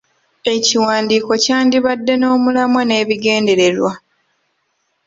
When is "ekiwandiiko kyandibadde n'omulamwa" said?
0.53-2.81